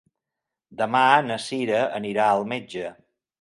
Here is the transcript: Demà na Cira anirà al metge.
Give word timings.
Demà 0.79 1.01
na 1.27 1.37
Cira 1.43 1.83
anirà 1.99 2.27
al 2.31 2.49
metge. 2.55 2.91